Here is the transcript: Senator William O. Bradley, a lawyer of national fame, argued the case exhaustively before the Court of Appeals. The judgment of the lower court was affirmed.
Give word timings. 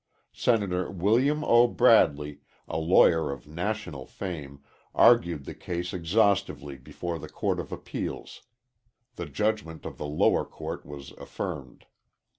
Senator 0.33 0.89
William 0.89 1.43
O. 1.43 1.67
Bradley, 1.67 2.39
a 2.67 2.79
lawyer 2.79 3.31
of 3.31 3.47
national 3.47 4.07
fame, 4.07 4.63
argued 4.95 5.45
the 5.45 5.53
case 5.53 5.93
exhaustively 5.93 6.75
before 6.75 7.19
the 7.19 7.29
Court 7.29 7.59
of 7.59 7.71
Appeals. 7.71 8.41
The 9.15 9.27
judgment 9.27 9.85
of 9.85 9.99
the 9.99 10.07
lower 10.07 10.43
court 10.43 10.87
was 10.87 11.11
affirmed. 11.19 11.85